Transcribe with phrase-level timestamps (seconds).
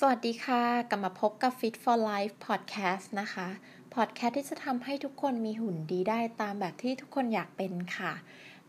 [0.00, 3.48] สวัสดีค่ะ กลับมาพบกับ Fit for Life Podcast นะคะ
[3.94, 8.12] Podcast ที่จะทำให้ทุกคนมีหุ่นดีได้ตามแบบที่ทุกคนอยากเป็นค่ะ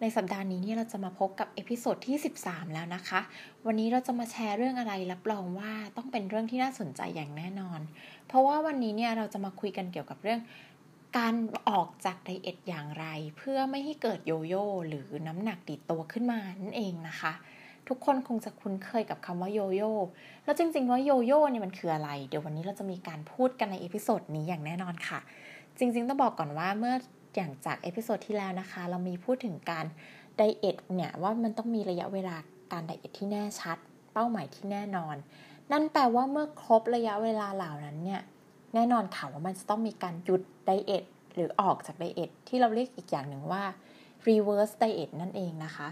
[0.02, 3.20] ในสัปดาห์นี้เนี่ยเราจะมาพบกับ episode ที่ 13 แล้วนะคะ
[3.66, 7.80] วันนี้เราจะมาแชร์เรื่องอะไรรับรองว่าต้องเป็นเรื่องที่น่าสนใจอย่างแน่นอน
[8.28, 10.40] เพราะว่าวันนี้เนี่ยเราจะมาคุยกันเกี่ยวกับเรื่อง
[11.18, 11.36] การ
[11.70, 13.06] ออกจาก diet อย่างไร
[13.38, 17.34] เพื่อไม่ให้เกิดโยโย่หรือน้ำหนักดีดตัวขึ้นมานั่นเองนะคะ
[17.90, 19.94] ทุกคนคงจะคุ้นเคยกับคำว่าโยโย่
[20.44, 25.20] แล้วจริง ๆ ว่าโยโย่เนี่ยมันคืออะไร เดี๋ยววันนี้เราจะมีการพูดกันใน episode นี้อย่างแน่นอนค่ะ
[25.78, 26.96] จริง ๆ ต้องบอกก่อนว่าเมื่อ
[27.36, 29.86] อย่างจาก episode ที่แล้วนะคะ เรามีพูดถึงการ
[30.38, 32.36] diet เนี่ยว่ามันต้องมีระยะเวลา
[32.74, 33.78] การ diet ที่แน่ชัด
[34.14, 35.16] เป้าหมายที่แน่นอน
[35.72, 38.22] นั่นแปลว่าเมื่อครบระยะเวลาเหล่านั้นเนี่ย
[38.74, 43.64] แน่นอนค่ะว่ามันจะต้องมีการหยุด diet หรือออกจาก diet ที่เราเรียกอีกอย่างหนึ่งว่า
[44.28, 45.88] reverse diet นั่นเองนะคะ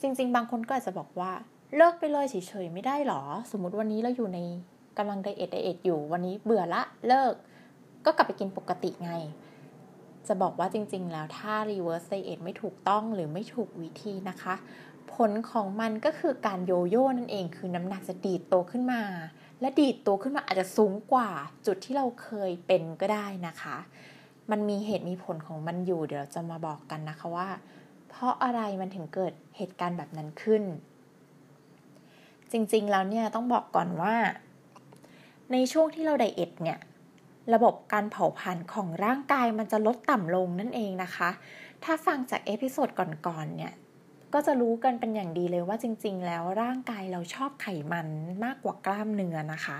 [0.00, 1.32] จริง ๆ บางคนก็อาจจะบอกว่า
[1.76, 4.38] เลิกไปเลยเฉยๆไม่ได้หรอ สมมติวันนี้เราอยู่ใน
[4.98, 7.34] กำลังไดเอทไดเอทอยู่วันนี้เบื่อละเลิก
[8.04, 9.12] ก็กลับไปกินปกติไง
[10.28, 14.54] จะบอกว่าจริง ๆ แล้วถ้า reverse diet ไม่ถูกต้องหรือไม่ถูกวิธีนะคะ
[15.14, 19.02] ผลของมันก็คือการโยโย่นั่นเองคือน้ำหนักจะดีดโตขึ้นมา
[19.60, 21.30] และดีดโตขึ้นมาอาจจะสูงกว่า
[21.66, 23.76] จุดที่เราเคยเป็นก็ได้นะคะ
[24.50, 27.48] มันมีเหตุมีผลของมันอยู่เดี๋ยวเราจะมาบอกกันนะคะว่า
[28.10, 30.62] เพราะอะไรมันถึงเกิดเหตุการณ์แบบนั้นขึ้น
[32.52, 34.14] จริงๆแล้วเนี่ยต้องบอกก่อนว่า
[35.52, 36.78] ในช่วงที่เรา diet เนี่ย
[37.54, 41.30] ระบบการเผาผลาญของร่างกายมันจะลดต่ำลงนั่นเองนะคะ
[41.84, 43.72] ถ้าฟังจาก episode ก่อนๆเนี่ย
[44.34, 48.06] ก็จะรู้กันเป็นอย่างดีเลยว่าจริง ๆ แล้วร่างกายเราชอบไขมัน
[48.44, 49.78] มากกว่ากล้ามเนื้อนะคะ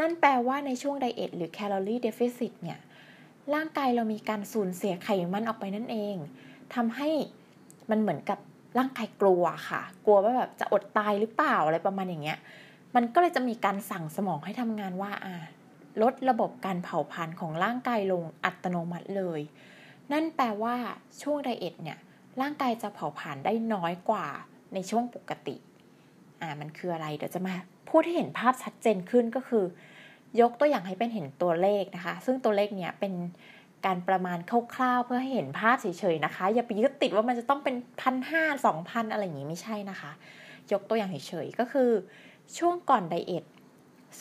[0.00, 2.78] นั่นแปลว่าในช่วง diet หรือ calorie deficit เนี่ย
[3.54, 6.16] ร่างกายเรามีการสูญเสียไขมันออกไปนั่นเอง
[6.74, 7.08] ทำให้
[7.90, 8.38] มันเหมือนกับ
[8.78, 12.38] ร่างกายกลัวค่ะ กลัวว่าแบบจะอดตายหรือเปล่าอะไรประมาณอย่างเงี้ย
[12.96, 15.34] มันก็เลยจะมีการสั่งสมองให้ทำงานว่าอ่า
[16.02, 19.40] ลดระบบการเผาผลาญของร่างกายลงอัตโนมัติเลย
[20.12, 20.74] นั่นแปลว่า
[21.22, 21.98] ช่วง diet เนี่ย
[22.40, 24.26] ร่างกายจะเผาผลาญได้น้อยกว่า
[24.74, 25.56] ในช่วงปกติ
[26.40, 27.54] อ่า มันคืออะไร เดี๋ยวจะมา
[27.90, 29.64] พูดให้เห็นภาพชัดเจนขึ้นก็คือ
[30.40, 33.12] ยกตัวอย่างให้เป็นเห็นตัวเลขนะคะ ซึ่งตัวเลขเนี่ยเป็น
[33.86, 34.38] การประมาณ
[34.74, 40.10] คร่าวๆเพื่อให้เห็นภาพเฉยๆนะคะ อย่าไปยึดติดว่ามันจะต้องเป็นพันห้าสองพันอะไรอย่างนี้ไม่ใช่นะคะ
[40.72, 41.90] ยกตัวอย่างเฉยๆก็คือ
[42.58, 43.44] ช่วงก่อนไดเอท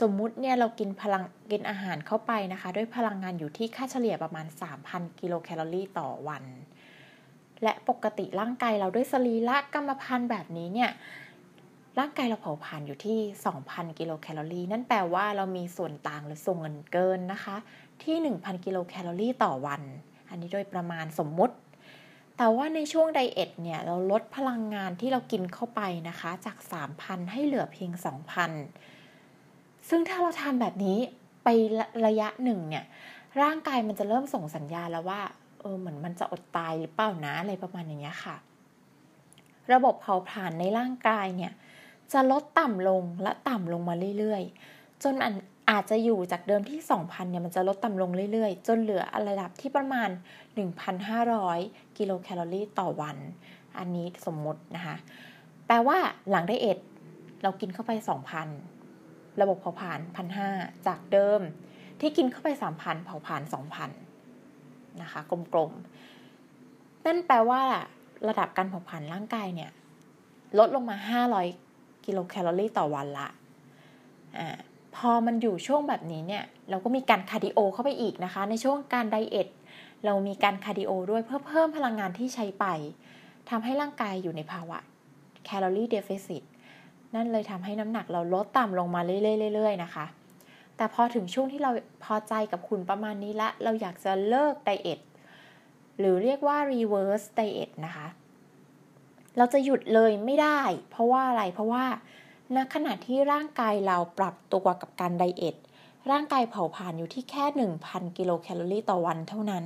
[0.01, 4.45] สมมุติเนี่ยเรากินพลังกินอาหารเข้าไปนะคะ ด้วยพลังงานอยู่ที่ค่าเฉลี่ยประมาณ
[4.83, 6.43] 3,000 กิโลแคลอรี่ต่อวัน
[7.63, 10.89] และปกติร่างกายเราด้วยสรีระกรรมพันธุ์แบบนี้เนี่ย
[11.99, 13.19] ร่างกายเราเผาผลาญอยู่ที่
[13.59, 17.55] 2,000 กิโลแคลอรี่ นั่นแปลว่าเรามีส่วนต่างหรือส่วนเงินเกินนะคะ
[18.03, 19.81] ที่ 1,000 กิโลแคลอรี่ต่อวัน
[20.29, 21.55] อันนี้โดยประมาณสมมุติ
[22.37, 26.57] แต่ว่าในช่วง diet เนี่ย เราลดพลังงานที่เรากินเข้าไปนะคะ จาก
[26.95, 27.91] 3,000 ให้เหลือเพียง
[29.09, 30.97] 2,000 ซึ่งถ้าเราทำแบบนี้
[31.43, 31.47] ไป
[32.05, 32.85] ระยะหนึ่งเนี่ย
[33.41, 35.21] ร่างกายมันจะเริ่มส่งสัญญาณแล้วว่า
[35.61, 38.35] เออเหมือนมันจะอดตายหรือเปล่านะอะไรประมาณอย่างเงี้ยค่ะ
[39.73, 41.53] ระบบเผาผลาญในร่างกายเนี่ย
[42.13, 45.33] จะลดต่ำลงและต่ำลงมาเรื่อยๆ จนอัน
[45.69, 50.09] อาจจะอยู่จากเดิมที่ 2,000 เนี่ยมันจะลดต่ำลงเรื่อยๆ จนเหลือระดับที่ประมาณ
[51.23, 53.17] 1,500 กิโลแคลอรี่ต่อวัน
[53.77, 54.95] อันนี้สมมตินะคะ
[55.67, 55.97] แปลว่า
[56.29, 56.79] หลังไดเอท
[57.43, 57.91] เรากินเข้าไป
[58.65, 59.99] 2,000 ระบบเผาผลาญ
[60.43, 61.39] 1,500 จากเดิม
[61.99, 63.41] ที่กินเข้าไป 3,000 เผาผลาญ
[64.21, 65.19] 2,000 นะคะ
[65.53, 67.61] กลมๆ นั่นแปลว่า
[68.27, 69.71] ระดับการเผาผลาญร่างกายเนี่ย
[70.57, 70.97] ลดลงมา
[71.35, 71.62] 500
[72.05, 73.27] กิโลแคลอรี่ต่อวันละ
[74.37, 74.57] อ่า
[74.95, 79.47] พอมันอยู่ช่วงแบบนี้เนี่ยเราก็มีการ cardio เข้าไปอีกนะคะ ในช่วงการ diet
[80.05, 82.65] เรามีการ cardio ด้วยเพื่อเพิ่มพลังงานที่ใช้ไป
[83.49, 84.77] ทำให้ร่างกายอยู่ในภาวะ
[85.45, 86.43] calorie deficit
[87.15, 90.05] นั่นเลยทำให้น้ำหนักเราลดต่ำลงมาเรื่อยๆนะคะ
[90.77, 91.71] แต่พอถึงช่วงที่เรา
[92.03, 94.99] พอใจกับหุ่นประมาณนี้ละ เราอยากจะเลิก diet
[95.99, 98.07] หรือเรียกว่า reverse diet นะคะ
[99.37, 100.59] เราจะหยุดเลยไม่ได้
[100.91, 101.85] เพราะว่าอะไรเพราะว่า
[102.55, 105.55] ณขณะที่ร่างกายเราปรับตัวกับการ diet
[106.11, 109.65] ร่างกายเผาผลาญอยู่ที่แค่ 1,000 กิโลแคลอรี่ต่อวันเท่านั้น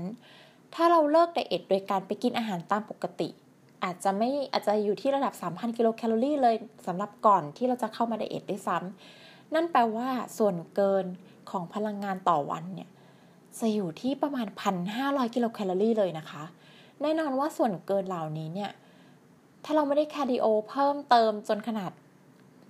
[0.73, 3.29] ถ้าเราเลิก diet โดยการไปกินอาหารตามปกติ
[3.83, 6.55] อาจจะไม่อาจจะอยู่ที่ระดับ 3,000 กิโลแคลอรี่เลย
[6.87, 11.05] สำหรับก่อนที่เราจะเข้ามา diet ด้วยซ้ำนั่นแปลว่าส่วนเกิน
[11.49, 12.89] ของพลังงานต่อวันเนี่ย
[13.59, 14.47] จะอยู่ที่ประมาณ
[14.91, 16.43] 1,500 กิโลแคลอรี่เลยนะคะ
[17.01, 18.71] แน่นอนว่าส่วนเกินเหล่านี้เนี่ย
[19.69, 21.91] ถ้าเราไม่ได้ cardio เพิ่มเติมจนขนาด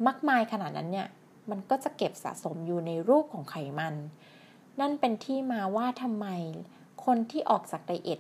[0.08, 1.08] มากมายขนาดนั้นเนี่ย
[1.50, 3.96] มันก็จะเก็บสะสมอยู่ในรูปของไขมัน
[4.80, 6.28] นั่นเป็นที่มาว่าทำไม
[7.06, 8.20] คนที่ออกจาก diet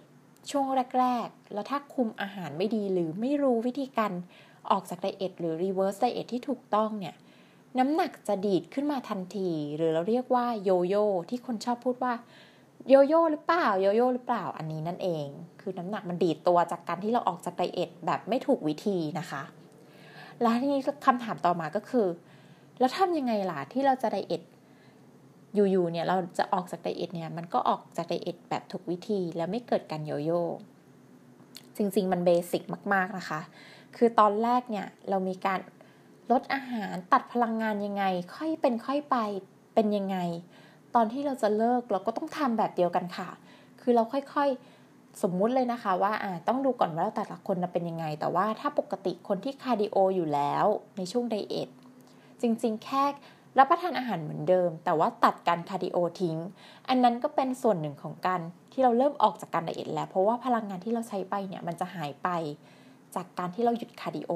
[0.49, 0.65] ช่วง
[0.99, 4.11] แรก ๆ แล้วถ้าคุมอาหารไม่ดีหรือไม่รู้วิธีการ
[4.71, 7.15] ออกจาก diet หรือ reverse diet ที่ถูกต้องเนี่ย
[7.79, 12.13] น้ำหนักจะดีดขึ้นมาทันที หรือเราเรียกว่าโยโย่ที่คนชอบพูดว่า
[12.89, 15.27] โยโย่หรือเปล่าโยโย่หรือเปล่าอันนี้นั่นเอง
[15.61, 19.43] คือน้ำหนักมันดีดตัวจากการที่เราออกจาก diet แบบไม่ถูกวิธีนะคะ
[20.41, 22.07] แล้วทีนี้คำถามต่อมาก็คือ
[22.79, 24.43] แล้วทำยังไงล่ะที่เราจะ diet
[25.55, 30.43] อยู่ๆเนี่ยเราจะออกจาก diet เนี่ยมันก็ออกจาก diet แบบถูกวิธีแล้วไม่เกิดการโยโย่
[31.77, 32.63] จริงๆ มัน basic
[32.93, 33.41] มากๆนะคะ
[33.95, 35.59] คือตอนแรกเนี่ยเรามีการ
[36.31, 38.03] ลดอาหารตัดพลังงานยังไง
[38.35, 39.17] ค่อยเป็นค่อยไป
[39.73, 40.17] เป็นยังไง
[40.99, 43.29] ตอนที่เราจะเลิกเราก็ต้องทำแบบเดียวกันค่ะ
[43.81, 50.65] คือเราค่อยๆสมมุติเลยนะคะว่าอ่าต้องดูก่อนว่าเราแต่ละคนเป็นยังไง แต่ว่าถ้าปกติคนที่ cardio อยู่แล้ว
[50.97, 51.69] ในช่วง diet
[52.41, 53.03] จริงๆ แค่
[53.57, 56.37] รับประทานอาหารเหมือนเดิม แต่ว่าตัดการ cardio ทิ้ง
[56.89, 58.41] อันนั้นก็เป็นส่วนหนึ่งของการ
[58.71, 62.29] ที่เราเริ่มออกจากการ diet แล้ว เพราะว่าพลังงานที่เราใช้ไปเนี่ยมันจะหายไป
[63.15, 64.31] จากการที่เราหยุด cardio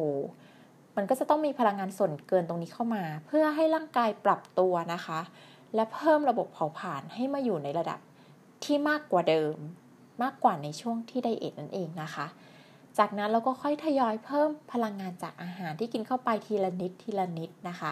[0.97, 5.19] มันก็จะต้องมีพลังงานส่วนเกินตรงนี้เข้ามา เพื่อให้ร่างกายปรับตัวนะคะ
[5.75, 7.99] และเพิ่มระบบเผาผลาญให้มาอยู่ในระดับ
[8.63, 9.55] ที่มากกว่าเดิม
[10.23, 12.27] มากกว่าในช่วงที่ diet นั่นเองนะคะ
[12.97, 17.91] จากนั้นเราก็ค่อยทยอยเพิ่มพลังงานจากอาหารที่กินเข้าไปทีละนิดทีละนิดนะคะ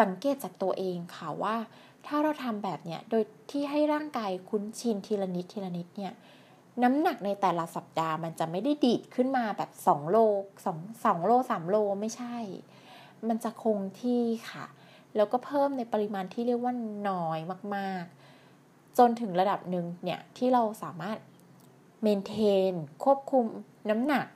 [0.00, 1.56] สังเกตจากตัวเองค่ะว่า
[2.06, 6.12] ถ้าเราทำแบบเนี้ยโดยที่ให้ร่างกายคุ้นชินทีละนิดทีละนิดเนี่ย
[6.82, 10.18] น้ำหนักในแต่ละสัปดาห์มันจะไม่ได้ดีดขึ้นมาแบบ 2 โล
[10.64, 12.36] 2 2โล3โลไม่ใช่
[13.28, 14.66] มันจะคงที่ค่ะ
[15.16, 16.74] แล้วก็เพิ่มในปริมาณที่เรียกว่า
[17.08, 17.38] น้อย
[17.76, 21.18] มากๆ จนถึงระดับหนึ่งเนี่ยที่เราสามารถ
[22.02, 22.34] เมนเท
[22.72, 22.74] น
[23.04, 23.44] ควบคุม
[23.90, 24.26] น้ำหนัก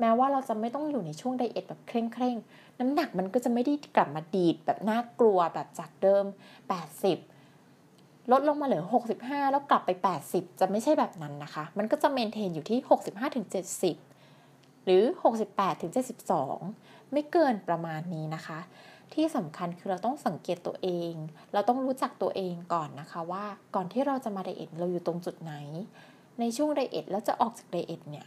[0.00, 6.24] แม้ว่าเราจะไม่ต้องอยู่ในช่วงไดเอทแบบเคร่งๆน้ำหนักมันก็จะไม่ได้กลับมาดีดแบบน่ากลัวแบบจากเดิม
[7.48, 8.84] 80 ลดลงมาเหลือ
[9.16, 9.90] 65 แล้วกลับไป
[10.26, 13.46] 80 จะไม่ใช่แบบนั้นนะคะ มันก็จะเมนเทนอยู่ที่ 65ถึง
[14.16, 15.02] 70 หรือ
[15.42, 15.92] 68ถึง
[16.52, 18.58] 72 ไม่เกินประมาณนี้นะคะ
[19.14, 21.12] ที่สำคัญคือเราต้องสังเกตตัวเอง
[21.52, 25.54] เราต้องรู้จักตัวเองก่อนนะคะว่าก่อนที่เราจะมา diet เราอยู่ตรงจุดไหน
[26.40, 28.26] ในช่วง diet แล้วจะออกจาก diet เนี่ย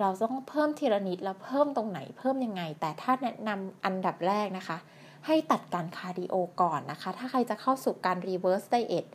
[0.00, 4.78] เราต้องเพิ่มทีละนิดแล้วเพิ่มตรงไหนเพิ่มยังไง แต่ถ้าแนะนำอันดับแรกนะคะ
[5.26, 9.06] ให้ตัดการ cardio ก่อนนะคะ ถ้าใครจะเข้าสู่การ reverse diet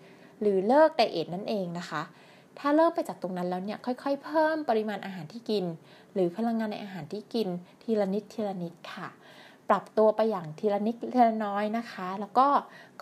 [0.42, 2.02] หรือเลิก diet นั่นเองนะคะ
[2.60, 5.66] ถ้าเลิกไปจากตรงนั้นแล้วเนี่ยค่อยๆ เพิ่มปริมาณอาหารที่กิน
[6.14, 7.48] หรือพลังงานในอาหารที่กิน
[7.84, 9.10] ทีละนิดทีละนิดค่ะ
[9.70, 12.48] ปรับตัวไปอย่างทีละนิดทีละน้อยนะคะ แล้วก็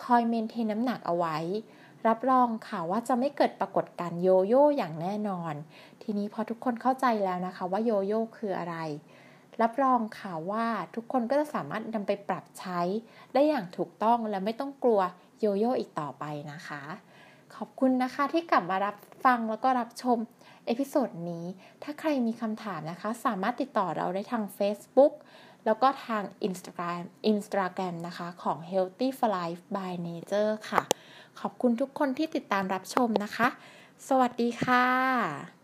[0.02, 1.36] คอย maintain น้ำหนักเอาไว้
[2.08, 5.54] รับรองค่ะว่าจะไม่เกิดปรากฏการณ์โยโย่อย่างแน่นอน
[6.02, 8.76] ทีนี้พอทุกคนเข้าใจแล้วนะคะว่าโยโย่คืออะไร
[9.62, 12.80] รับรองค่ะว่าทุกคนก็จะสามารถนำไปปรับใช้
[13.34, 15.00] ได้อย่างถูกต้องและไม่ต้องกลัว
[15.40, 16.82] โยโย่อีกต่อไปนะคะ
[17.54, 20.18] ขอบคุณนะคะที่กลับมารับฟังแล้วก็รับชม
[20.66, 21.44] episode นี้
[21.82, 25.12] ถ้าใครมีคำถามนะคะ สามารถติดต่อเราได้ทาง Facebook
[25.64, 27.02] แล้วก็ทาง Instagram
[27.32, 30.82] Instagram นะคะของ Healthy for Life by Nature ค่ะ
[31.40, 33.48] ขอบคุณทุกคนที่ติดตามรับชมนะคะ
[34.08, 35.57] สวัสดีค่ะ